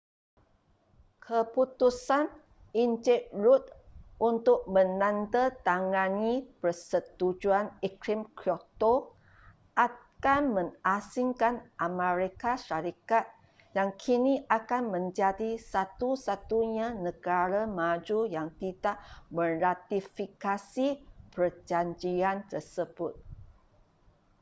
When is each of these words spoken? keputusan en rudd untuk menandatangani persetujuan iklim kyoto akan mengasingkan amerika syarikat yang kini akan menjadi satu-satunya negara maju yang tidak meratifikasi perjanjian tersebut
keputusan 1.25 2.25
en 2.81 2.91
rudd 3.43 3.65
untuk 4.29 4.59
menandatangani 4.75 6.33
persetujuan 6.61 7.67
iklim 7.89 8.21
kyoto 8.39 8.95
akan 9.87 10.41
mengasingkan 10.57 11.55
amerika 11.87 12.51
syarikat 12.65 13.25
yang 13.77 13.89
kini 14.03 14.35
akan 14.57 14.83
menjadi 14.95 15.51
satu-satunya 15.73 16.87
negara 17.07 17.61
maju 17.79 18.19
yang 18.35 18.47
tidak 18.61 18.97
meratifikasi 19.37 20.87
perjanjian 21.33 22.37
tersebut 22.51 23.13